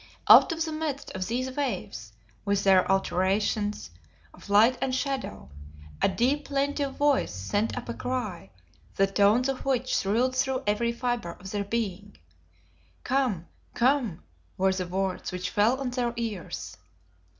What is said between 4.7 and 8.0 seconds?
and shadow, a deep plaintive voice sent up a